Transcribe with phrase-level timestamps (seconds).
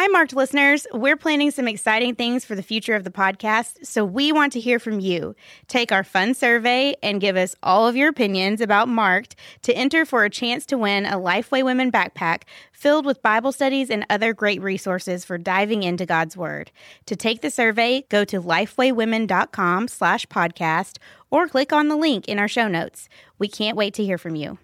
[0.00, 0.86] Hi, Marked listeners.
[0.94, 4.60] We're planning some exciting things for the future of the podcast, so we want to
[4.60, 5.34] hear from you.
[5.66, 10.04] Take our fun survey and give us all of your opinions about Marked to enter
[10.04, 14.32] for a chance to win a Lifeway Women backpack filled with Bible studies and other
[14.32, 16.70] great resources for diving into God's Word.
[17.06, 22.38] To take the survey, go to lifewaywomen.com slash podcast or click on the link in
[22.38, 23.08] our show notes.
[23.40, 24.58] We can't wait to hear from you.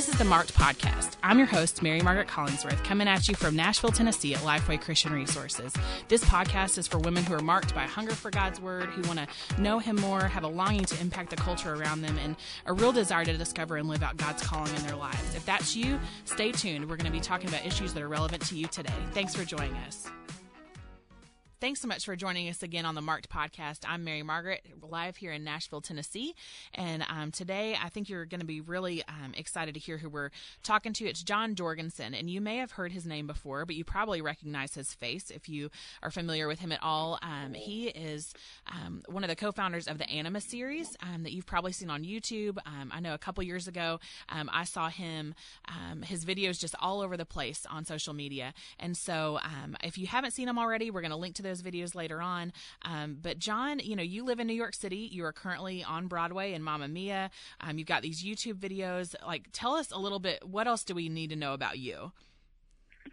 [0.00, 1.16] This is the Marked Podcast.
[1.22, 5.12] I'm your host, Mary Margaret Collingsworth, coming at you from Nashville, Tennessee at Lifeway Christian
[5.12, 5.74] Resources.
[6.08, 9.18] This podcast is for women who are marked by hunger for God's Word, who want
[9.18, 12.72] to know Him more, have a longing to impact the culture around them, and a
[12.72, 15.34] real desire to discover and live out God's calling in their lives.
[15.34, 16.88] If that's you, stay tuned.
[16.88, 18.94] We're going to be talking about issues that are relevant to you today.
[19.12, 20.10] Thanks for joining us.
[21.60, 23.80] Thanks so much for joining us again on the Marked Podcast.
[23.86, 26.34] I'm Mary Margaret, live here in Nashville, Tennessee.
[26.72, 30.08] And um, today, I think you're going to be really um, excited to hear who
[30.08, 30.30] we're
[30.62, 31.04] talking to.
[31.04, 32.14] It's Jon Jorgenson.
[32.14, 35.50] And you may have heard his name before, but you probably recognize his face if
[35.50, 35.70] you
[36.02, 37.18] are familiar with him at all.
[37.20, 38.32] Um, he is
[38.66, 41.90] um, one of the co founders of the Anima series um, that you've probably seen
[41.90, 42.56] on YouTube.
[42.64, 45.34] Um, I know a couple years ago, I saw him,
[46.04, 48.54] his videos just all over the place on social media.
[48.78, 49.40] And so
[49.84, 52.22] if you haven't seen him already, we're going to link to the those videos later
[52.22, 52.52] on.
[52.82, 55.08] Um, but Jon, you know, you live in New York City.
[55.10, 57.30] You are currently on Broadway in Mamma Mia.
[57.60, 59.14] Um, you've got these YouTube videos.
[59.26, 60.46] Like, tell us a little bit.
[60.46, 62.12] What else do we need to know about you?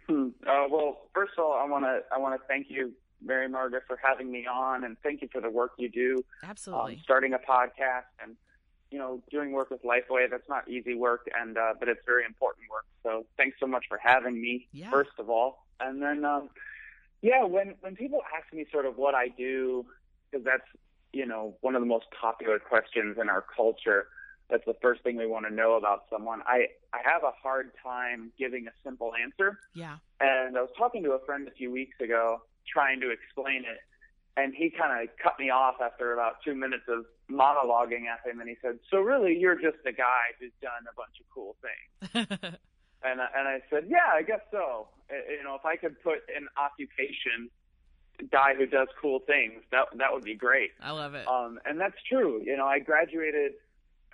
[0.06, 0.28] Hmm.
[0.46, 3.82] Uh, well, first of all, I want to I want to thank you, Mary Margaret,
[3.86, 6.24] for having me on, and thank you for the work you do.
[6.42, 6.94] Absolutely.
[6.94, 8.36] Um, starting a podcast and
[8.90, 10.30] you know doing work with Lifeway.
[10.30, 12.86] That's not easy work, and uh, but it's very important work.
[13.02, 14.68] So thanks so much for having me.
[14.72, 14.90] Yeah.
[14.90, 16.48] First of all, and then um,
[17.22, 19.86] yeah, when when people ask me sort of what I do,
[20.30, 20.66] because that's
[21.12, 24.08] you know one of the most popular questions in our culture.
[24.50, 26.40] That's the first thing we want to know about someone.
[26.46, 29.58] I I have a hard time giving a simple answer.
[29.74, 29.96] Yeah.
[30.20, 32.42] And I was talking to a friend a few weeks ago,
[32.72, 33.78] trying to explain it,
[34.38, 38.40] and he kind of cut me off after about two minutes of monologuing at him,
[38.40, 41.56] and he said, "So really, you're just a guy who's done a bunch of cool
[41.60, 42.56] things."
[43.02, 44.88] And I, and I said, yeah, I guess so.
[45.10, 47.50] You know, if I could put an occupation
[48.30, 50.70] guy who does cool things, that that would be great.
[50.82, 51.26] I love it.
[51.28, 52.42] Um, and that's true.
[52.44, 53.52] You know, I graduated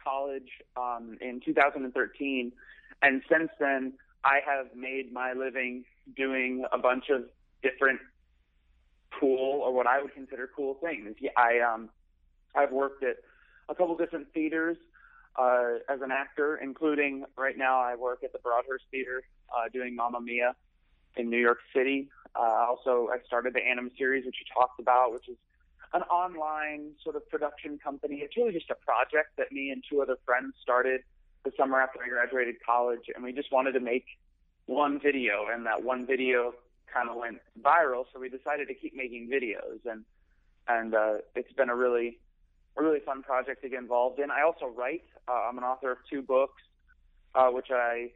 [0.03, 2.53] college um, in 2013,
[3.03, 5.85] and since then I have made my living
[6.17, 7.25] doing a bunch of
[7.63, 8.01] different
[9.19, 11.17] cool or what I would consider cool things.
[11.37, 11.89] I um,
[12.55, 13.17] I've worked at
[13.69, 14.77] a couple different theaters
[15.37, 19.23] uh, as an actor, including right now I work at the Broadhurst Theater
[19.55, 20.55] uh, doing Mamma Mia
[21.17, 22.09] in New York City.
[22.35, 25.37] Uh, also, I started the Anima series, which you talked about, which is
[25.93, 28.17] an online sort of production company.
[28.17, 31.03] It's really just a project that me and two other friends started
[31.45, 34.07] the summer after I graduated college, and we just wanted to make
[34.67, 36.55] one video, and that one video
[36.93, 40.05] kind of went viral, so we decided to keep making videos, and
[40.67, 42.19] and uh, it's been a really
[42.83, 44.31] really fun project to get involved in.
[44.31, 45.05] I also write.
[45.29, 46.63] Uh, I'm an author of two books,
[47.35, 48.11] uh, which I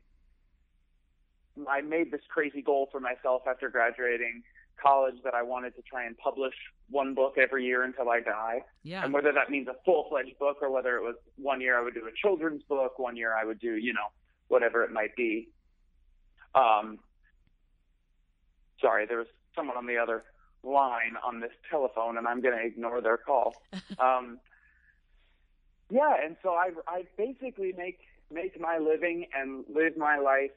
[1.69, 4.42] I made this crazy goal for myself after graduating
[4.80, 6.54] college that I wanted to try and publish
[6.88, 8.62] one book every year until I die.
[8.84, 9.04] Yeah.
[9.04, 11.82] And whether that means a full fledged book or whether it was one year I
[11.82, 14.06] would do a children's book, one year I would do, you know,
[14.48, 15.48] whatever it might be.
[16.54, 17.00] Um,
[18.80, 20.24] sorry, there was someone on the other
[20.62, 23.54] line on this telephone, and I'm going to ignore their call.
[23.98, 24.38] um,
[25.91, 28.00] yeah, and so I I basically make
[28.32, 30.50] make my living and live my life,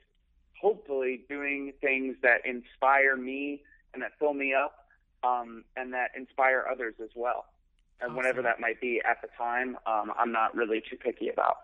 [0.59, 4.87] hopefully doing things that inspire me and that fill me up,
[5.23, 7.45] um, and that inspire others as well.
[7.99, 8.15] And awesome.
[8.15, 11.57] whatever that might be at the time, um, I'm not really too picky about.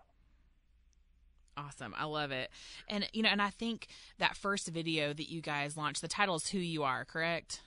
[1.56, 1.92] Awesome.
[1.98, 2.50] I love it.
[2.88, 6.36] And you know, and I think that first video that you guys launched, the title
[6.36, 7.60] is Who You Are, correct?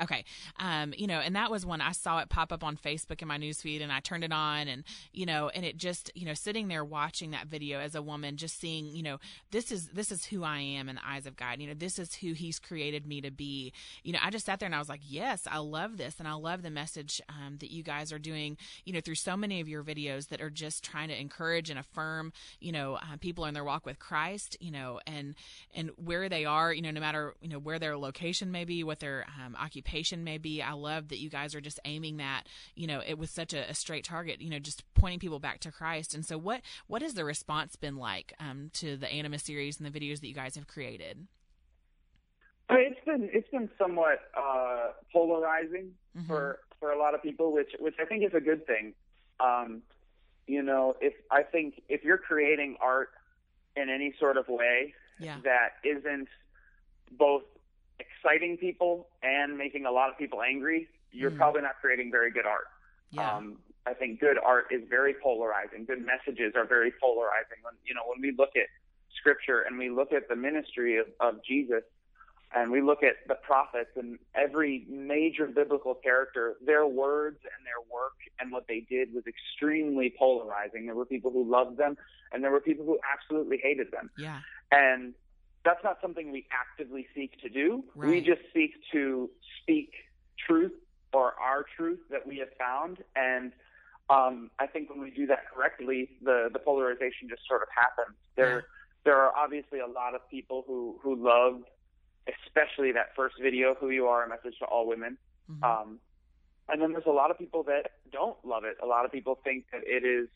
[0.00, 0.24] Okay.
[0.58, 3.28] Um, you know, and that was when I saw it pop up on Facebook in
[3.28, 4.82] my newsfeed and I turned it on and,
[5.12, 8.38] you know, and it just, you know, sitting there watching that video as a woman,
[8.38, 9.18] just seeing, you know,
[9.50, 11.60] this is, this is who I am in the eyes of God.
[11.60, 13.74] You know, this is who he's created me to be.
[14.02, 16.16] You know, I just sat there and I was like, yes, I love this.
[16.18, 18.56] And I love the message, um, that you guys are doing,
[18.86, 21.78] you know, through so many of your videos that are just trying to encourage and
[21.78, 25.34] affirm, you know, uh, people in their walk with Christ, you know, and,
[25.74, 28.82] and where they are, you know, no matter, you know, where their location may be,
[28.82, 30.62] what their um, occupation occupation may be.
[30.62, 32.44] I love that you guys are just aiming that,
[32.74, 35.60] you know, it was such a, a straight target, you know, just pointing people back
[35.60, 36.14] to Christ.
[36.14, 39.92] And so what, what has the response been like um, to the Anima series and
[39.92, 41.26] the videos that you guys have created?
[42.68, 46.26] I mean, it's been it's been somewhat uh, polarizing Mhm.
[46.28, 48.94] for for a lot of people, which which I think is a good thing.
[49.40, 49.82] Um,
[50.46, 53.10] you know, if I think if you're creating art
[53.74, 55.38] in any sort of way Yeah.
[55.42, 56.28] that isn't
[57.10, 57.42] both
[58.00, 61.36] exciting people and making a lot of people angry, you're Mm.
[61.36, 62.66] probably not creating very good art.
[63.10, 63.36] Yeah.
[63.36, 65.84] Um, I think good art is very polarizing.
[65.84, 67.58] Good messages are very polarizing.
[67.62, 68.68] When you know, when we look at
[69.16, 71.82] scripture and we look at the ministry of, of Jesus
[72.54, 77.80] and we look at the prophets and every major biblical character, their words and their
[77.92, 80.86] work and what they did was extremely polarizing.
[80.86, 81.96] There were people who loved them
[82.32, 84.10] and there were people who absolutely hated them.
[84.18, 84.40] yeah.
[84.70, 85.14] And
[85.64, 87.84] that's not something we actively seek to do.
[87.94, 89.28] We just seek to
[89.62, 89.92] speak
[90.46, 90.72] truth
[91.12, 92.98] or our truth that we have found.
[93.14, 93.52] And
[94.08, 98.16] um, I think when we do that correctly, the, the polarization just sort of happens.
[98.36, 98.60] There, Yeah.
[99.04, 101.62] there are obviously a lot of people who, who love,
[102.46, 105.18] especially that first video, Who You Are, A Message to All Women.
[105.50, 105.62] Mhm.
[105.62, 106.00] Um,
[106.68, 108.76] and then there's a lot of people that don't love it.
[108.82, 110.28] A lot of people think that it is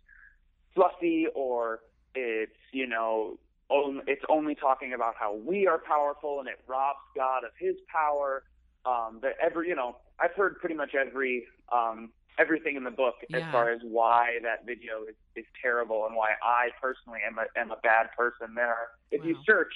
[0.75, 1.81] fluffy or
[2.17, 3.38] it's, you know,
[3.69, 7.77] on, it's only talking about how we are powerful and it robs God of his
[7.93, 8.43] power.
[8.87, 13.15] Um, that every, you know, I've heard pretty much every, um, everything in the book
[13.31, 13.39] Yeah.
[13.39, 17.47] as far as why that video is, is terrible and why I personally am a,
[17.59, 18.55] am a bad person.
[18.55, 19.73] There, are, if you search,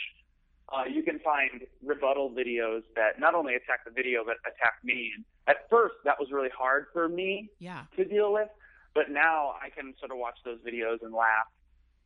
[0.71, 5.13] uh, you can find rebuttal videos that not only attack the video but attack me.
[5.17, 7.85] And at first, that was really hard for me Yeah.
[7.97, 8.49] to deal with,
[8.95, 11.49] but now I can sort of watch those videos and laugh.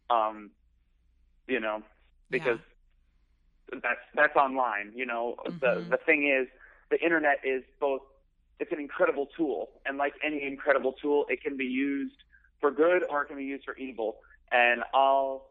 [0.08, 0.52] Um,
[1.48, 1.82] you know,
[2.30, 2.58] because
[3.72, 4.92] that's that's online.
[4.94, 5.50] You know, the
[5.82, 5.90] Mhm.
[5.90, 6.48] the thing is,
[6.90, 8.02] the internet is both.
[8.60, 12.14] It's an incredible tool, and like any incredible tool, it can be used
[12.60, 14.18] for good or it can be used for evil.
[14.52, 15.46] And I'll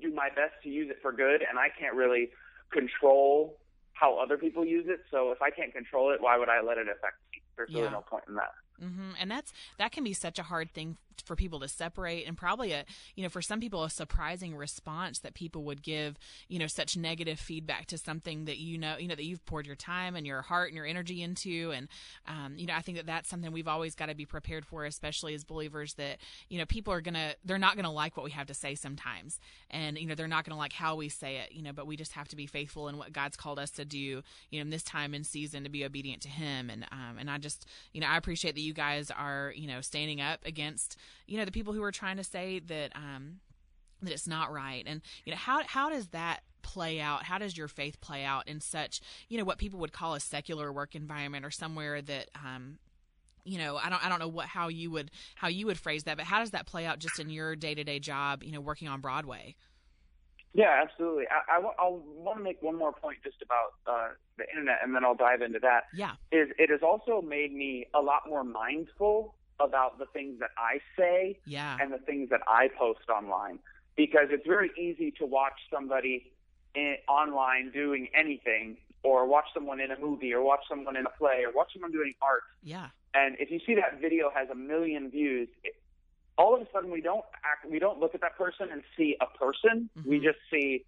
[0.00, 2.30] do my best to use it for good, and I can't really
[2.72, 3.58] control
[3.94, 5.00] how other people use it.
[5.10, 7.42] So if I can't control it, why would I let it affect me?
[7.56, 7.82] There's Yeah.
[7.82, 8.50] really no point in that.
[8.80, 12.36] hmm And that's that can be such a hard thing for people to separate, and
[12.36, 12.84] probably a
[13.14, 16.96] you know for some people a surprising response that people would give you know such
[16.96, 20.26] negative feedback to something that you know you know that you've poured your time and
[20.26, 21.88] your heart and your energy into, and
[22.26, 24.84] um, you know I think that that's something we've always got to be prepared for,
[24.84, 25.94] especially as believers.
[25.94, 28.74] That you know people are gonna they're not gonna like what we have to say
[28.74, 29.38] sometimes,
[29.70, 31.72] and you know they're not gonna like how we say it, you know.
[31.72, 34.22] But we just have to be faithful in what God's called us to do, you
[34.52, 37.38] know, in this time and season to be obedient to Him, and um, and I
[37.38, 41.38] just you know I appreciate that you guys are you know standing up against you
[41.38, 43.40] know the people who are trying to say that um
[44.02, 47.56] that it's not right and you know how how does that play out how does
[47.56, 50.94] your faith play out in such you know what people would call a secular work
[50.94, 52.78] environment or somewhere that um
[53.44, 56.04] you know i don't i don't know what how you would how you would phrase
[56.04, 58.88] that but how does that play out just in your day-to-day job you know working
[58.88, 59.54] on broadway
[60.54, 61.24] Yeah, absolutely.
[61.30, 65.02] I, I, want to make one more point just about uh, the internet, and then
[65.02, 65.84] I'll dive into that.
[65.94, 70.50] yeah Is it has also made me a lot more mindful about the things that
[70.58, 71.76] I say yeah.
[71.80, 73.58] and the things that I post online,
[73.96, 76.32] because it's very easy to watch somebody
[76.74, 81.10] in, online doing anything, or watch someone in a movie, or watch someone in a
[81.10, 82.88] play, or watch someone doing art, yeah.
[83.14, 85.74] And if you see that video has a million views, it,
[86.38, 89.16] all of a sudden we don't act, we don't look at that person and see
[89.20, 89.90] a person.
[90.06, 90.22] We Mhm.
[90.22, 90.86] just see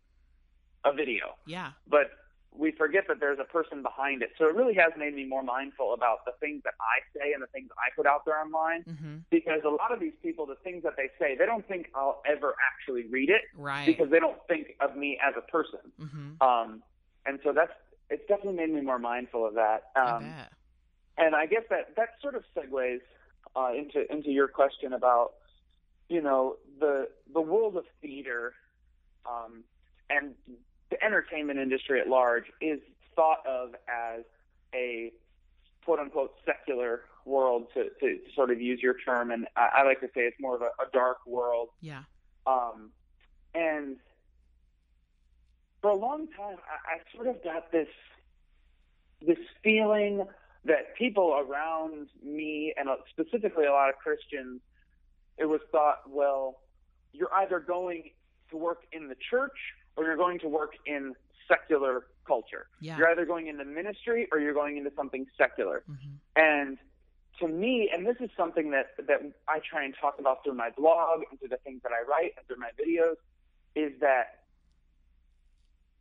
[0.84, 1.72] a video, yeah.
[1.87, 2.11] But
[2.56, 4.31] we forget that there's a person behind it.
[4.39, 7.43] So it really has made me more mindful about the things that I say and
[7.43, 8.83] the things I put out there online.
[8.85, 11.90] hmm Because a lot of these people, the things that they say, they don't think
[11.95, 15.81] I'll ever actually read it right because they don't think of me as a person.
[15.99, 16.83] hmm Um,
[17.26, 17.73] and so that's
[18.11, 19.85] it's definitely made me more mindful of that.
[19.97, 20.52] i Um, bet
[21.17, 23.00] and I guess that that sort of segues
[23.57, 25.31] uh, into into your question about
[26.09, 28.55] you know the the world of theater
[29.26, 29.64] um,
[30.11, 30.35] and
[30.91, 32.81] the entertainment industry at large is
[33.17, 34.25] thought of as
[34.75, 35.12] a
[35.85, 40.00] quote unquote secular world to, to sort of use your term and I, I like
[40.00, 41.69] to say it's more of a, a dark world.
[41.81, 42.03] Yeah.
[42.47, 42.91] Um,
[43.55, 43.97] and
[45.81, 47.88] for a long time, I, I sort of got this
[49.21, 50.26] this feeling
[50.64, 54.61] that people around me, and uh, specifically a lot of Christians,
[55.38, 56.61] it was thought, well,
[57.12, 58.11] you're either going
[58.50, 59.59] to work in the church
[59.97, 61.15] or you're going to work in
[61.49, 62.67] secular culture.
[62.81, 65.85] yeah You're either going into ministry or you're going into something secular.
[65.87, 66.79] hmm And
[67.41, 70.71] to me, and this is something that, that I try and talk about through my
[70.71, 73.17] blog and through the things that I write and through my videos,
[73.75, 74.45] is that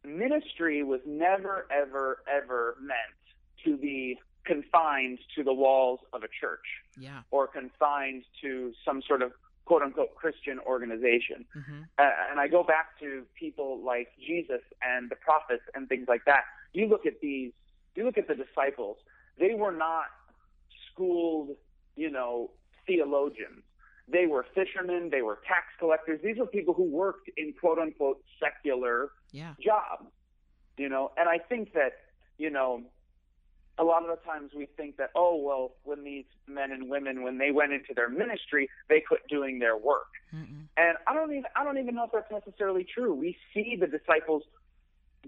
[0.04, 3.18] ministry was never, ever, ever meant
[3.66, 6.66] to be confined to the walls of a church
[6.98, 9.32] yeah or confined to some sort of
[9.66, 11.46] quote unquote Christian organization.
[11.54, 16.08] hmm Uh, and I go back to people like Jesus and the prophets and things
[16.08, 16.44] like that.
[16.74, 17.52] you look at these,
[17.96, 18.98] you look at the disciples.
[19.38, 20.06] They were not
[20.92, 21.50] schooled,
[21.96, 22.52] you know,
[22.88, 23.64] theologians.
[24.08, 25.10] They were fishermen.
[25.10, 26.20] They were tax collectors.
[26.24, 29.54] These were people who worked in quote unquote secular yeah.
[29.64, 30.10] jobs,
[30.78, 31.12] you know.
[31.18, 31.94] And I think that,
[32.38, 32.82] you know,
[33.80, 37.24] a lot of the times we think that, oh, well, when these men and women,
[37.24, 40.08] when they went into their ministry, they quit doing their work.
[40.34, 40.68] Mm-mm.
[40.78, 43.14] And I don't even, I don't even know if that's necessarily true.
[43.14, 44.44] We see the disciples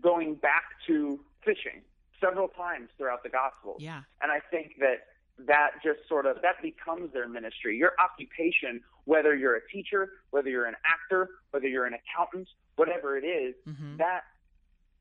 [0.02, 1.82] going back to fishing
[2.22, 3.78] several times throughout the gospel.
[3.80, 4.02] Yeah.
[4.22, 5.08] And I think that
[5.48, 7.78] that just sort of that becomes their ministry.
[7.78, 12.48] Your occupation, whether you're a teacher, whether you're an actor, whether you're an accountant,
[12.78, 13.98] whatever it is, Mhm.
[13.98, 14.24] that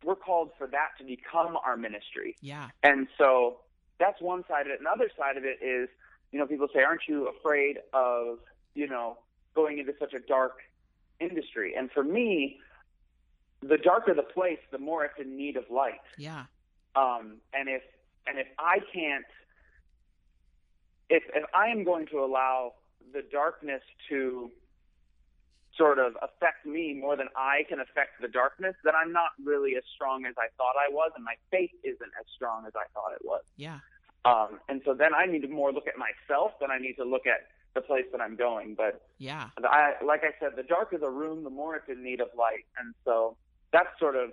[0.04, 2.37] we're called for that to become our ministry.
[2.40, 2.68] Yeah.
[2.82, 3.58] And so
[3.99, 4.80] that's one side of it.
[4.80, 5.88] Another side of it is,
[6.32, 8.38] you know, people say, aren't you afraid of,
[8.75, 9.18] you know,
[9.54, 10.58] going into such a dark
[11.20, 11.75] industry?
[11.76, 12.58] And for me,
[13.62, 16.00] the darker the place, the more it's in need of light.
[16.18, 16.44] Yeah.
[16.96, 17.82] Um, and if
[18.26, 19.25] and if I can't,
[21.08, 22.75] if if I am going to allow
[23.12, 24.50] the darkness to
[25.76, 29.76] sort of affect me more than I can affect the darkness, then I'm not really
[29.76, 32.84] as strong as I thought I was, and my faith isn't as strong as I
[32.94, 33.42] thought it was.
[33.56, 33.78] Yeah.
[34.24, 37.04] Um, and so then I need to more look at myself than I need to
[37.04, 38.74] look at the place that I'm going.
[38.74, 39.48] But Yeah.
[39.62, 42.64] I, like I said, the darker the room, the more it's in need of light,
[42.78, 43.36] and so
[43.72, 44.30] that's sort of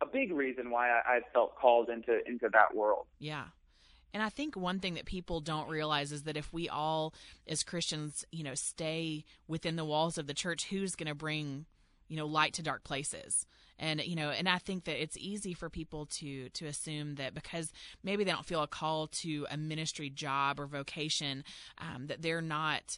[0.00, 3.06] a big reason why I, I felt called into into that world.
[3.18, 3.44] Yeah.
[4.16, 7.12] And I think one thing that people don't realize is that if we all,
[7.46, 11.66] as Christians, you know, stay within the walls of the church, who's going to bring,
[12.08, 13.44] you know, light to dark places?
[13.78, 17.34] And you know, and I think that it's easy for people to to assume that
[17.34, 21.44] because maybe they don't feel a call to a ministry job or vocation,
[21.76, 22.96] um, that they're not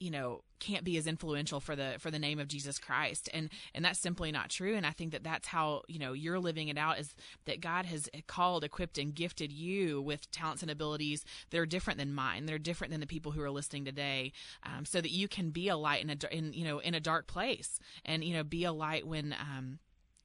[0.00, 3.28] you know can't be as influential for the for the name of Jesus Christ.
[3.32, 4.74] And and that's simply not true.
[4.74, 7.14] And I think that that's how you know you're living it out is
[7.46, 11.98] that God has called equipped and gifted you with talents and abilities that are different
[11.98, 12.46] than mine.
[12.46, 14.32] That are different than the people who are listening today.
[14.64, 17.00] Um, so that you can be a light in a in you know in a
[17.00, 19.78] dark place and you know be a light when um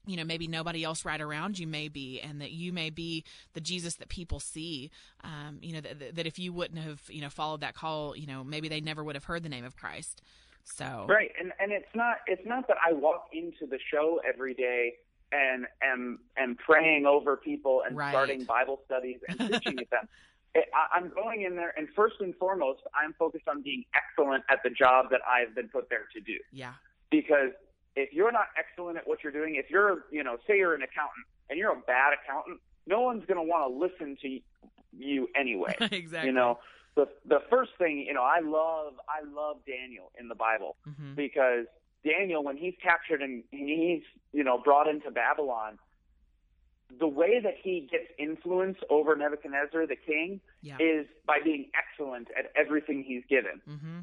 [0.06, 3.24] you know maybe nobody else right around you may be and that you may be
[3.54, 4.92] the jesus that people see
[5.24, 8.28] um, you know that, that if you wouldn't have you know followed that call you
[8.28, 10.22] know maybe they never would have heard the name of christ
[10.66, 14.54] so Right, and and it's not it's not that I walk into the show every
[14.54, 14.94] day
[15.34, 18.12] and am am praying over people and Right.
[18.12, 20.08] starting Bible studies and preaching at them.
[20.56, 24.46] It, I, I'm going in there, and first and foremost, I'm focused on being excellent
[24.50, 26.38] at the job that I've been put there to do.
[26.54, 26.74] yeah
[27.12, 27.52] because
[27.96, 30.82] if you're not excellent at what you're doing, if you're, you know, say you're an
[30.82, 34.40] accountant and you're a bad accountant, no one's going to want to listen to
[34.98, 35.76] you anyway.
[35.80, 36.60] exactly You know,
[36.96, 41.14] the the first thing, you know, I love I love Daniel in the Bible hmm
[41.16, 41.66] because
[42.06, 44.02] Daniel, when he's captured and he's,
[44.34, 45.78] you know, brought into Babylon,
[47.00, 52.28] the way that he gets influence over Nebuchadnezzar, the king, yeah is by being excellent
[52.38, 53.62] at everything he's given.
[53.66, 54.00] hmm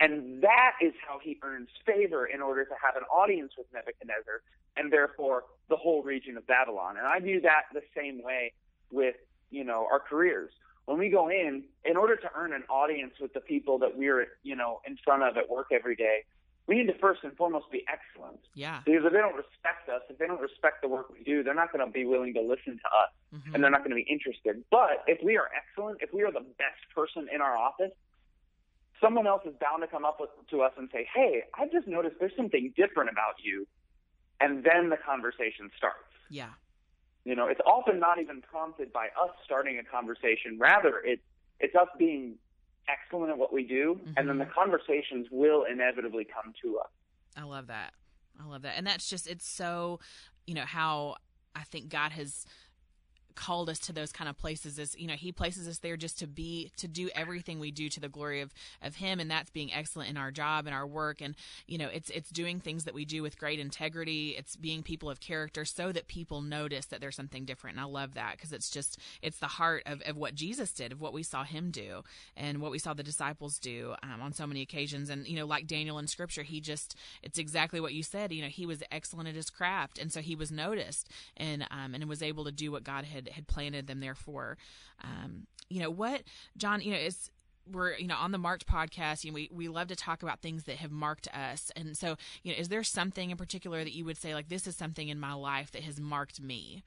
[0.00, 4.42] And that is how he earns favor in order to have an audience with Nebuchadnezzar
[4.76, 6.96] and therefore the whole region of Babylon.
[6.96, 8.52] And I view that the same way
[8.90, 9.14] with,
[9.50, 10.50] you know, our careers.
[10.86, 14.26] When we go in, in order to earn an audience with the people that we're,
[14.42, 16.24] you know, in front of at work every day,
[16.66, 18.40] we need to first and foremost be excellent.
[18.54, 21.42] yeah Because if they don't respect us, if they don't respect the work we do,
[21.42, 23.90] they're not going to be willing to listen to us hmm and they're not going
[23.90, 24.64] to be interested.
[24.70, 27.92] But if we are excellent, if we are the best person in our office,
[29.00, 31.86] someone else is bound to come up with, to us and say, "Hey, I've just
[31.86, 33.66] noticed there's something different about you,"
[34.40, 36.12] and then the conversation starts.
[36.30, 36.50] yeah
[37.24, 40.58] You know, it's often not even prompted by us starting a conversation.
[40.58, 41.22] Rather, it's
[41.60, 42.36] it's us being
[42.88, 44.38] excellent at what we do, and then mm-hmm.
[44.40, 46.90] the conversations will inevitably come to us.
[47.36, 47.94] I love that.
[48.40, 48.74] I love that.
[48.76, 50.00] And that's just, it's so,
[50.46, 51.16] you know, how
[51.54, 52.44] I think God has
[53.34, 56.18] called us to those kind of places is you know he places us there just
[56.18, 59.20] to be to do everything we do to the glory of of him.
[59.20, 61.20] And that's being excellent in our job and our work.
[61.20, 61.34] And
[61.66, 64.34] you know it's it's doing things that we do with great integrity.
[64.38, 67.76] It's being people of character so that people notice that there's something different.
[67.76, 70.92] And I love that because it's just it's the heart of, of what Jesus did
[70.92, 72.02] of what we saw him do
[72.36, 75.10] and what we saw the disciples do um, on so many occasions.
[75.10, 78.32] And you know like Daniel in scripture he just it's exactly what you said.
[78.32, 79.98] You know he was excellent at his craft.
[79.98, 83.23] And so he was noticed and um, and was able to do what God had
[83.32, 84.56] had planted them there for
[85.02, 86.22] um, you know what
[86.56, 87.30] Jon you know is
[87.70, 90.42] we're you know on the marked podcast you know, we, we love to talk about
[90.42, 93.94] things that have marked us and so you know is there something in particular that
[93.94, 96.82] you would say like this is something in my life that has marked me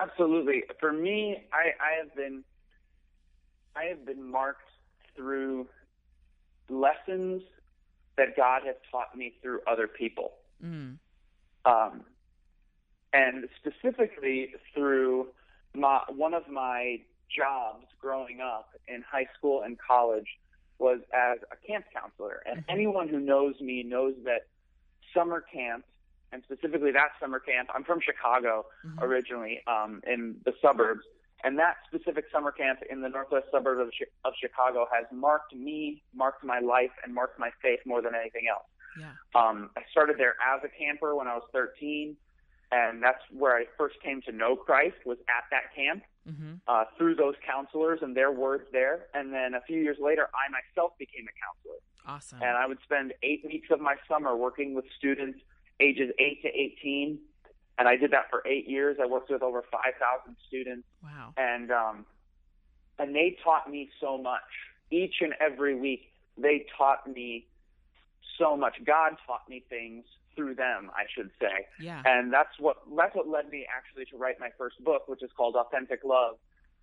[0.00, 0.64] Absolutely.
[0.80, 2.42] For me, I, I have been
[3.76, 4.68] I have been marked
[5.16, 5.68] through
[6.68, 7.42] lessons
[8.16, 10.32] that God has taught me through other people.
[10.64, 10.98] mm,
[11.64, 12.04] Um,
[13.14, 15.28] and specifically through
[15.74, 16.98] my one of my
[17.34, 20.26] jobs growing up in high school and college
[20.78, 22.42] was as a camp counselor.
[22.44, 22.70] And Mm-hmm.
[22.70, 24.42] anyone who knows me knows that
[25.14, 25.84] summer camp,
[26.32, 29.02] and specifically that summer camp, I'm from Chicago Mhm.
[29.02, 31.04] originally, um, in the suburbs.
[31.44, 33.92] And that specific summer camp in the northwest suburb of,
[34.24, 38.48] of Chicago has marked me, marked my life, and marked my faith more than anything
[38.48, 38.66] else.
[38.98, 39.12] Yeah.
[39.34, 42.16] Um, I started there as a camper when I was 13,
[42.74, 46.84] and that's where I first came to know Christ was at that camp hmm uh,
[46.96, 49.06] through those counselors and their words there.
[49.12, 52.38] And then a few years later, I myself became a counselor, Awesome.
[52.42, 55.38] and I would spend eight weeks of my summer working with students
[55.80, 57.18] ages 8 to 18.
[57.78, 58.96] And I did that for eight years.
[59.02, 61.34] I worked with over 5,000 students wow.
[61.36, 62.06] and um,
[62.98, 64.50] and they taught me so much.
[64.90, 67.46] Each and every week, they taught me
[68.38, 68.76] so much.
[68.84, 70.04] God taught me things
[70.36, 72.02] through them, I should say, Yeah.
[72.04, 75.30] and that's what that's what led me actually to write my first book, which is
[75.36, 76.36] called Authentic Love.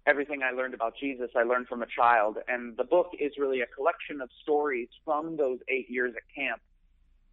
[0.08, 3.62] Everything I learned about Jesus, I learned from a child, and the book is really
[3.62, 6.62] a collection of stories from those eight years at camp.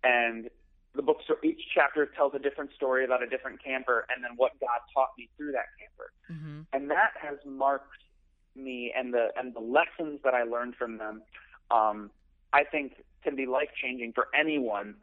[0.04, 0.50] And
[0.94, 4.32] the book, so each chapter tells a different story about a different camper, and then
[4.36, 8.02] what God taught me through that camper hmm and that has marked
[8.54, 11.22] me and the and the lessons that I learned from them
[11.70, 12.10] um,
[12.52, 14.96] I think can be life changing for anyone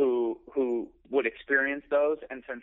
[0.00, 2.62] who who would experience those and since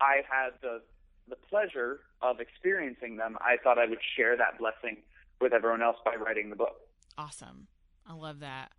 [0.00, 0.82] I had the
[1.28, 4.96] the pleasure of experiencing them I thought I would share that blessing
[5.40, 6.76] with everyone else by writing the book
[7.16, 7.68] Awesome.
[8.08, 8.72] I love that.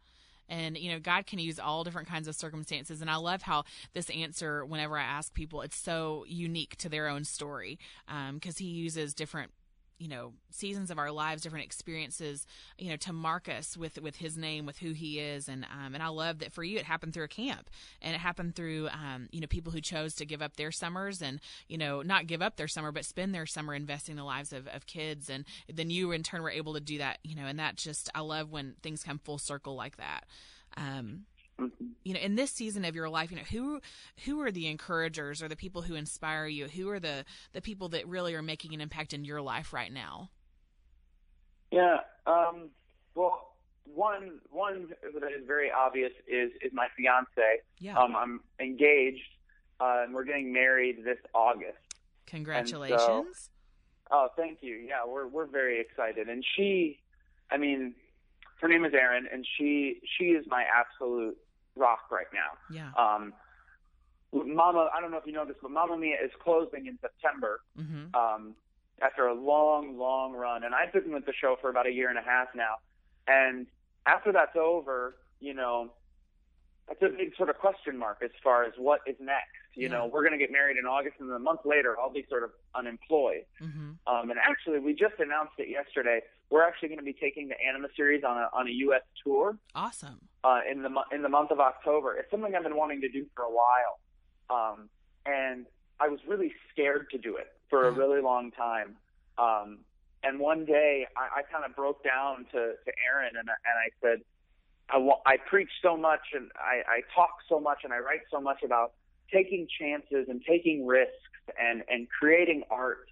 [0.50, 3.02] And, you know, God can use all different kinds of circumstances.
[3.02, 7.08] And I love how this answer, whenever I ask people, it's so unique to their
[7.08, 9.52] own story um, because He uses different
[10.04, 12.46] you know seasons of our lives different experiences
[12.78, 15.48] you know to mark us with with his name with who he is.
[15.48, 17.70] And um and i love that for you it happened through a camp.
[18.02, 21.22] And it happened through um you know people who chose to give up their summers
[21.22, 24.26] and you know not give up their summer but spend their summer investing in the
[24.26, 25.30] lives of, of kids.
[25.30, 28.10] And then you in turn were able to do that you know and that just
[28.14, 30.26] i love when things come full circle like that.
[30.76, 31.26] Um
[32.04, 33.80] you know in this season of your life you know who
[34.26, 37.90] who are the encouragers or the people who inspire you who are the the people
[37.90, 40.30] that really are making an impact in your life right now
[41.72, 41.98] Yeah.
[42.28, 42.70] Um,
[43.16, 43.50] well,
[43.86, 47.62] one one that is very obvious is is my fiance.
[47.80, 49.22] yeah Um, I'm engaged,
[49.80, 51.78] uh, and we're getting married this August.
[52.26, 53.50] congratulations
[54.12, 54.76] Oh, thank you.
[54.76, 57.00] Yeah, we're we're very excited, and she,
[57.50, 57.96] I mean,
[58.62, 61.38] her name is Erin, and she she is my absolute
[61.76, 62.76] rock right now.
[62.76, 63.34] yeah Um,
[64.34, 67.62] Mama, I don't know if you know this, but Mamma Mia is closing in September
[67.76, 68.56] hmm um,
[69.02, 70.64] after a long, long run.
[70.64, 72.76] And I've been with the show for about a year and a half now.
[73.28, 73.68] And
[74.06, 75.92] after that's over, you know,
[76.88, 79.48] that's a big sort of question mark as far as what is next.
[79.76, 79.94] You Yeah.
[79.98, 82.26] know, we're going to get married in August, and then a month later, I'll be
[82.30, 83.46] sort of unemployed.
[83.60, 86.22] hmm Um, and actually, we just announced it yesterday.
[86.50, 89.02] We're actually going to be taking the Anima series on a on a U.S.
[89.24, 92.18] tour awesome uh, in the in the month of October.
[92.18, 93.96] It's something I've been wanting to do for a while,
[94.50, 94.90] um,
[95.26, 95.66] and
[96.00, 98.98] I was really scared to do it for a really long time.
[99.38, 99.80] Um,
[100.22, 103.78] and one day, I, I kind of broke down to to Erin and I- and
[103.80, 104.20] I said,
[104.90, 108.40] I I preach so much and I, I talk so much and I write so
[108.40, 108.94] much about
[109.32, 111.14] taking chances and taking risks
[111.60, 113.08] and and creating art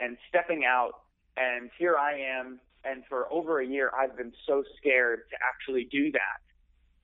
[0.00, 0.92] and stepping out.
[1.36, 2.60] And here I am.
[2.84, 6.42] And for over a year, I've been so scared to actually do that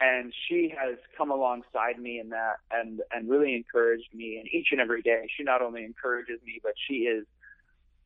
[0.00, 4.68] and she has come alongside me in that and and really encouraged me and each
[4.70, 7.24] and every day she not only encourages me but she is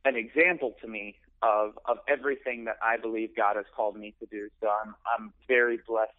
[0.05, 4.27] an example to me of of everything that I believe God has called me to
[4.27, 4.49] do.
[4.61, 6.13] So I'm I'm very blessed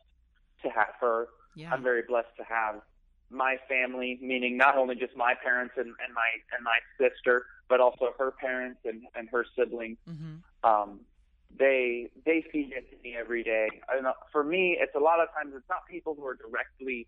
[0.63, 1.27] to have her.
[1.55, 1.73] Yeah.
[1.73, 2.81] I'm very blessed to have
[3.29, 7.79] my family meaning not only just my parents and, and my and my sister but
[7.79, 9.97] also her parents and and her siblings.
[10.07, 11.01] Hmm um,
[11.57, 13.67] they they feed into me every day.
[13.91, 17.07] And uh, for me, it's a lot of times it's not people who are directly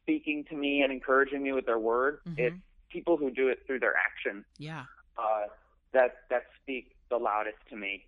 [0.00, 2.20] speaking to me and encouraging me with their word.
[2.26, 2.38] Mhm.
[2.38, 2.56] It's
[2.90, 4.84] people who do it through their action yeah.
[5.18, 5.46] Uh,
[5.92, 8.04] that that speak the loudest to me.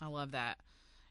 [0.00, 0.58] I love that.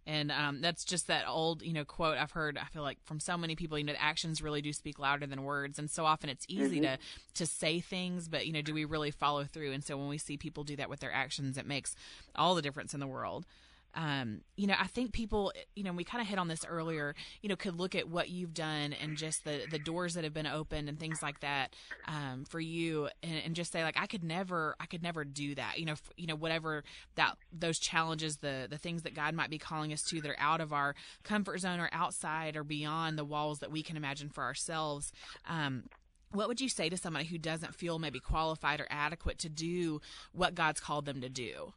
[0.07, 2.57] And um, that's just that old, you know, quote I've heard.
[2.57, 5.43] I feel like from so many people, you know, actions really do speak louder than
[5.43, 6.83] words, and so often it's easy Mhm.
[6.83, 6.97] to
[7.35, 9.71] to say things, but you know, do we really follow through?
[9.73, 11.95] And so when we see people do that with their actions, it makes
[12.35, 13.45] all the difference in the world.
[13.93, 17.15] Um, you know, I think people, you know, we kind of hit on this earlier.
[17.41, 20.33] You know, could look at what you've done and just the the doors that have
[20.33, 21.75] been opened and things like that
[22.07, 25.55] um, for you, and, and just say like, I could never, I could never do
[25.55, 25.79] that.
[25.79, 26.83] You know, f- you know, whatever
[27.15, 30.39] that those challenges, the the things that God might be calling us to that are
[30.39, 34.29] out of our comfort zone or outside or beyond the walls that we can imagine
[34.29, 35.11] for ourselves.
[35.47, 35.83] Um,
[36.31, 39.99] what would you say to somebody who doesn't feel maybe qualified or adequate to do
[40.31, 41.73] what God's called them to do?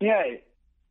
[0.00, 0.22] Yeah,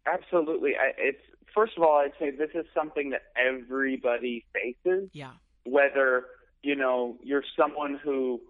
[0.06, 0.72] absolutely.
[0.76, 1.22] I, it's
[1.54, 5.10] first of all, I'd say this is something that everybody faces.
[5.14, 5.32] Yeah.
[5.66, 6.26] Whether
[6.64, 8.42] you know you're someone who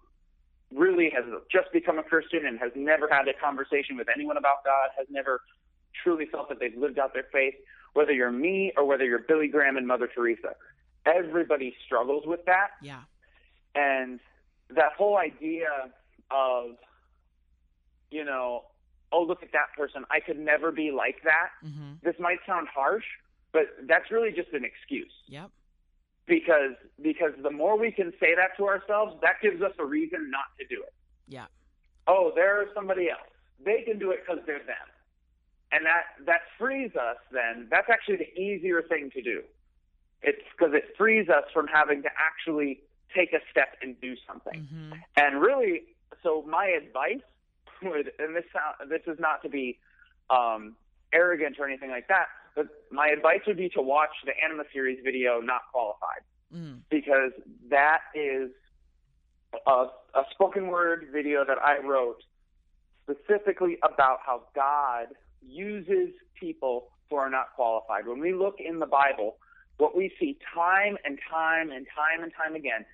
[0.74, 4.64] really has just become a Christian and has never had a conversation with anyone about
[4.66, 5.42] God, has never
[6.04, 7.54] truly felt that they've lived out their faith,
[7.94, 10.56] whether you're me or whether you're Billy Graham and Mother Teresa.
[11.06, 12.70] Everybody struggles with that.
[12.82, 13.02] Yeah.
[13.76, 14.20] And
[14.70, 15.68] that whole idea
[16.32, 16.72] of,
[18.10, 18.64] you know,
[19.12, 20.06] oh, look at that person.
[20.12, 21.50] I could never be like that.
[21.66, 21.94] Mm-hmm.
[22.04, 23.06] This might sound harsh,
[23.52, 25.14] but that's really just an excuse.
[25.28, 25.50] Yep.
[26.28, 30.32] Because because the more we can say that to ourselves, that gives us a reason
[30.32, 30.94] not to do it.
[31.28, 31.46] Yeah.
[32.08, 33.30] Oh, there's somebody else.
[33.64, 34.90] They can do it because they're them,
[35.72, 37.18] and that that frees us.
[37.32, 39.44] Then that's actually the easier thing to do.
[40.24, 42.82] It's because it frees us from having to actually
[43.14, 44.62] take a step and do something.
[44.62, 44.94] Mm-hmm.
[45.18, 45.84] And really,
[46.24, 47.22] so my advice
[47.86, 49.80] would, and this sound, this is not to be
[50.30, 50.76] um,
[51.14, 55.00] arrogant or anything like that, but my advice would be to watch the Anima series
[55.04, 56.22] video, Not Qualified,
[56.54, 56.82] Mm.
[56.92, 57.32] because
[57.70, 58.52] that is
[59.66, 62.22] a, a spoken word video that I wrote
[63.04, 65.08] specifically about how God
[65.42, 68.08] uses people who are not qualified.
[68.08, 69.38] When we look in the Bible,
[69.78, 72.86] what we see time and time and time and time again,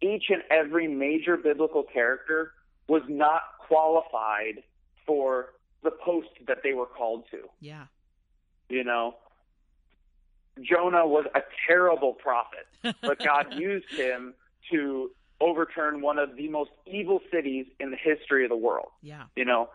[0.00, 2.52] each and every major biblical character
[2.88, 4.62] was not qualified
[5.06, 7.38] for the post that they were called to.
[7.60, 7.84] Yeah.
[8.68, 9.14] You know,
[10.60, 12.66] Jonah was a terrible prophet,
[13.00, 14.34] but God used him
[14.72, 18.88] to overturn one of the most evil cities in the history of the world.
[19.02, 19.24] Yeah.
[19.36, 19.68] You know,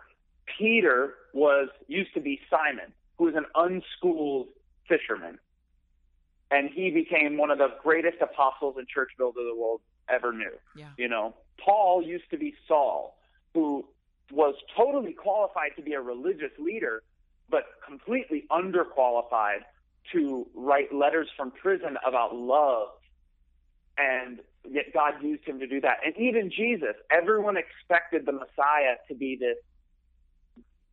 [0.58, 4.48] Peter was used to be Simon, who was an unschooled
[4.88, 5.40] fisherman.
[6.52, 10.52] And he became one of the greatest apostles and church builders the world ever knew.
[10.76, 10.90] Yeah.
[10.98, 13.18] You know, Paul used to be Saul,
[13.54, 13.86] who
[14.32, 17.04] was totally qualified to be a religious leader,
[17.50, 19.60] but completely underqualified
[20.12, 22.90] to write letters from prison about love.
[23.98, 25.98] And yet God used him to do that.
[26.06, 29.58] And even Jesus, everyone expected the Messiah to be this,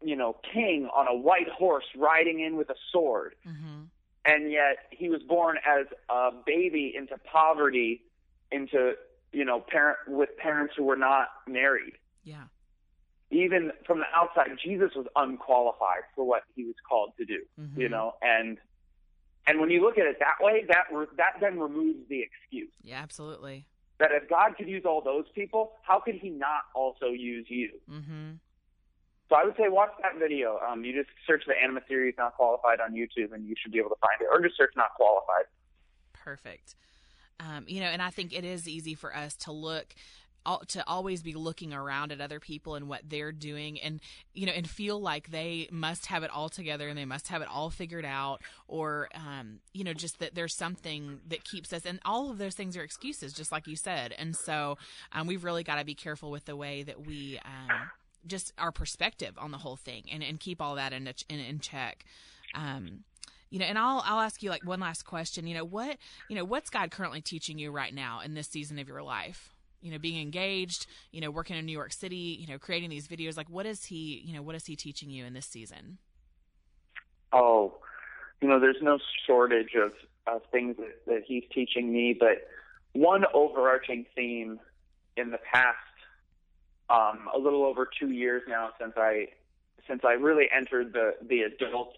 [0.02, 3.34] you know, king on a white horse riding in with a sword.
[3.46, 3.84] Mm-hmm.
[4.26, 8.02] And yet he was born as a baby into poverty,
[8.52, 8.92] into,
[9.32, 12.44] you know, parent with parents who were not married Yeah.
[13.32, 17.44] even from the outside, Jesus was unqualified for what he was called to do.
[17.58, 17.76] Mhm.
[17.78, 18.58] You know, and
[19.46, 22.72] and when you look at it that way, that re- that then removes the excuse
[22.82, 23.00] Yeah.
[23.00, 23.66] Absolutely.
[23.98, 27.80] that if God could use all those people, how could He not also use you?
[27.88, 28.32] Mm-hmm.
[29.28, 30.58] So I would say watch that video.
[30.58, 33.78] Um, you just search the Anima series "Not Qualified" on YouTube, and you should be
[33.78, 35.44] able to find it, or just search "Not Qualified."
[36.12, 36.74] Perfect.
[37.38, 39.94] Um, you know, and I think it is easy for us to look
[40.46, 44.00] al- to always be looking around at other people and what they're doing and
[44.34, 47.42] you know and feel like they must have it all together and they must have
[47.42, 51.84] it all figured out or um, you know just that there's something that keeps us
[51.84, 54.14] and all of those things are excuses just like you said.
[54.18, 54.78] And so
[55.12, 57.90] um, we've really got to be careful with the way that we um,
[58.26, 61.58] just our perspective on the whole thing and, and keep all that in, in in
[61.60, 62.04] check.
[62.54, 63.04] Um,
[63.50, 65.46] you know and i'll i'll ask you like one last question.
[65.46, 65.96] You know what
[66.28, 69.50] you know what's god currently teaching you right now in this season of your life
[69.80, 73.08] you know being engaged you know working in new york city you know creating these
[73.08, 75.98] videos like what is he you know what is he teaching you in this season
[77.32, 77.78] Oh,
[78.40, 79.92] you know, there's no shortage of,
[80.26, 82.48] of things that, that he's teaching me, but
[82.92, 84.58] one overarching theme
[85.16, 85.76] in the past,
[86.88, 89.28] um, a little over two years now since I
[89.86, 91.94] since I really entered the the adult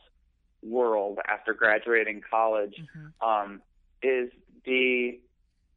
[0.62, 3.27] world after graduating college, mm-hmm.
[3.27, 3.62] um,
[4.03, 4.31] is
[4.66, 5.18] the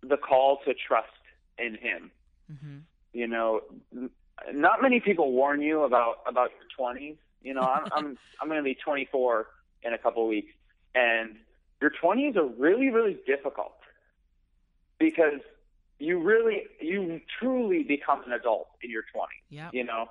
[0.03, 1.07] the call to trust
[1.57, 2.11] in him.
[2.51, 2.77] Mm-hmm.
[3.13, 3.61] You know,
[4.53, 7.17] not many people warn you about about your 20s.
[7.41, 9.47] You know, I'm I'm I'm going to be 24
[9.83, 10.51] in a couple of weeks,
[10.93, 11.35] and
[11.81, 13.73] your 20s are really really difficult
[14.99, 15.39] because
[15.99, 19.27] you really you truly become an adult in your 20s.
[19.49, 20.07] yeah You know,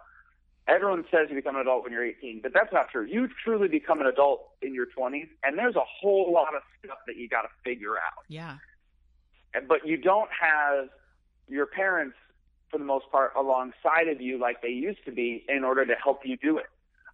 [0.67, 3.05] everyone says you become an adult when you're 18, but that's not true.
[3.05, 6.99] You truly become an adult in your 20s, and there's a whole lot of stuff
[7.07, 8.57] that you got to figure out yeah
[9.69, 10.89] but you don't have
[11.49, 12.17] your parents
[12.71, 15.95] for the most part alongside of you like they used to be in order to
[16.03, 16.67] help you do it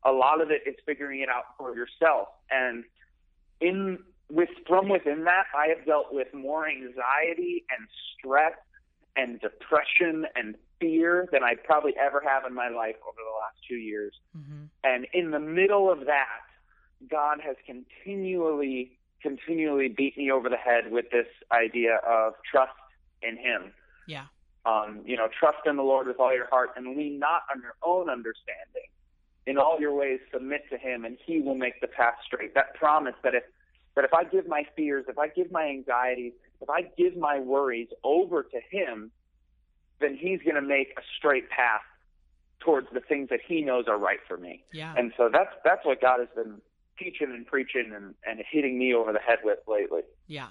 [0.05, 2.85] a lot of it is figuring it out for yourself and
[3.61, 3.99] in
[4.31, 8.55] with from within that i have dealt with more anxiety and stress
[9.17, 13.57] and depression and fear than i probably ever have in my life over the last
[13.69, 14.65] two years mm-hmm.
[14.85, 16.41] and in the middle of that,
[17.09, 22.73] God has continually, continually beat me over the head with this idea of trust
[23.23, 23.73] in Him.
[24.07, 24.27] Yeah
[24.67, 27.63] Um, you know, trust in the Lord with all your heart and lean not on
[27.63, 28.89] your own understanding.
[29.47, 32.55] In all your ways, submit to Him, and He will make the path straight.
[32.55, 33.43] That promise that if
[33.97, 37.41] that if I give my fears, if I give my anxieties, if I give my
[37.41, 39.11] worries over to Him,
[39.99, 41.81] then He's going to make a straight path
[42.61, 44.63] towards the things that He knows are right for me.
[44.75, 44.95] Yeah.
[44.97, 46.61] And so that's that's what God has been
[46.99, 50.03] teaching and preaching and, and hitting me over the head with lately.
[50.27, 50.49] Yeah.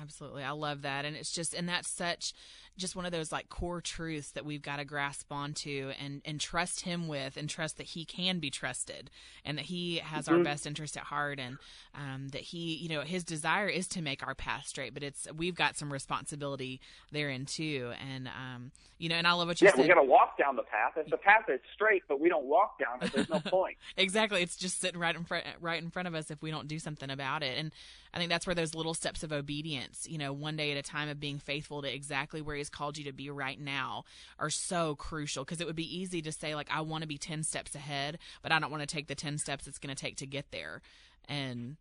[0.00, 0.42] Absolutely.
[0.42, 1.04] I love that.
[1.04, 2.32] And it's just, and that's such
[2.78, 6.40] just one of those like core truths that we've got to grasp onto and, and
[6.40, 9.10] trust him with and trust that he can be trusted
[9.44, 10.38] and that he has mm-hmm.
[10.38, 11.58] our best interest at heart and
[11.94, 15.26] um, that he, you know, his desire is to make our path straight, but it's,
[15.36, 16.80] we've got some responsibility
[17.10, 17.92] therein too.
[18.00, 19.80] And, um, you know, and I love what you yeah, said.
[19.80, 20.92] we're to walk down the path.
[20.96, 23.76] If the path is straight, but we don't walk down it, there's no point.
[23.96, 24.42] exactly.
[24.42, 26.78] It's just sitting right in front, right in front of us if we don't do
[26.78, 27.58] something about it.
[27.58, 27.72] And
[28.14, 30.82] I think that's where those little steps of obedience, you know, one day at a
[30.82, 34.04] time of being faithful to exactly where He's called you to be right now
[34.38, 37.18] are so crucial because it would be easy to say, like, I want to be
[37.18, 40.00] 10 steps ahead, but I don't want to take the 10 steps it's going to
[40.00, 40.80] take to get there.
[41.28, 41.76] And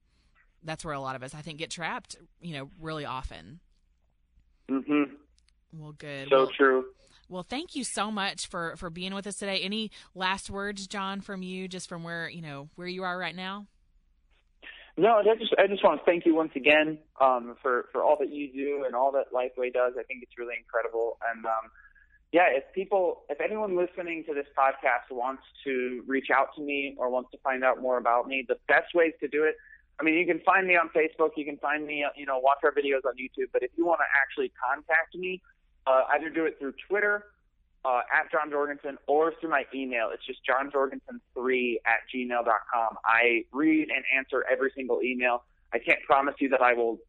[0.63, 3.59] that's where a lot of us, I think, get trapped, you know, really often.
[4.69, 5.13] Mm-hmm.
[5.73, 6.29] Well, good.
[6.29, 6.85] So well, true.
[7.29, 9.59] Well, thank you so much for for being with us today.
[9.61, 13.35] Any last words, Jon, from you, just from where you know where you are right
[13.35, 13.67] now?
[14.97, 18.17] No, I just I just want to thank you once again um, for for all
[18.19, 19.93] that you do and all that Lifeway does.
[19.97, 21.17] I think it's really incredible.
[21.31, 21.71] And um,
[22.31, 26.95] yeah, if people, if anyone listening to this podcast wants to reach out to me
[26.97, 29.55] or wants to find out more about me, the best ways to do it.
[29.99, 31.31] I mean, you can find me on Facebook.
[31.35, 33.51] You can find me, you know, watch our videos on YouTube.
[33.53, 35.41] But if you want to actually contact me,
[35.85, 37.25] uh, either do it through Twitter
[37.83, 40.09] uh, at Jon Jorgenson or through my email.
[40.13, 42.97] It's just jonjorgenson3 at gmail.com.
[43.05, 45.43] I read and answer every single email.
[45.73, 46.99] I can't promise you that I will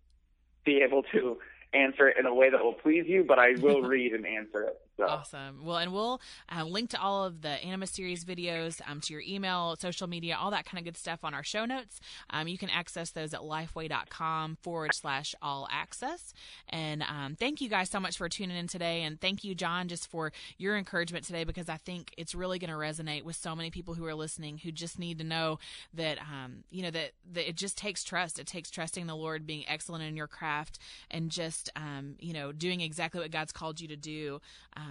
[0.65, 1.39] be able to
[1.75, 4.63] answer it in a way that will please you, but I will read and answer
[4.63, 4.81] it.
[5.03, 5.09] So.
[5.09, 5.65] Awesome.
[5.65, 6.21] Well, and we'll
[6.55, 10.37] uh, link to all of the Anima series videos, um, to your email, social media,
[10.41, 12.01] all that kind of good stuff on our show notes.
[12.31, 16.33] Um, you can access those at lifeway.com forward slash all access.
[16.69, 19.03] And um, thank you guys so much for tuning in today.
[19.03, 22.71] And thank you, Jon, just for your encouragement today, because I think it's really going
[22.71, 25.59] to resonate with so many people who are listening who just need to know
[25.95, 28.38] that, um, you know, that, that it just takes trust.
[28.38, 30.79] It takes trusting the Lord, being excellent in your craft,
[31.11, 34.41] and just, um, you know, doing exactly what God's called you to do.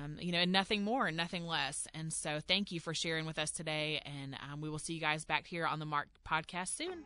[0.03, 1.87] Um, you know, and nothing more and nothing less.
[1.93, 4.01] And so thank you for sharing with us today.
[4.05, 7.03] And um, we will see you guys back here on the Mark podcast soon.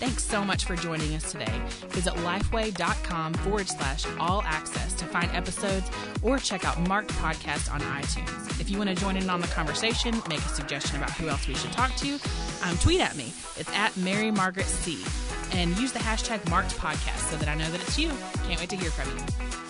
[0.00, 1.52] Thanks so much for joining us today.
[1.88, 5.90] Visit lifeway.com forward slash all access to find episodes
[6.22, 8.58] or check out Marked Podcast on iTunes.
[8.58, 11.46] If you want to join in on the conversation, make a suggestion about who else
[11.46, 12.18] we should talk to,
[12.64, 13.34] um, tweet at me.
[13.58, 15.04] It's at Mary Margaret C.
[15.52, 18.08] And use the hashtag Marked Podcast so that I know that it's you.
[18.46, 19.69] Can't wait to hear from you.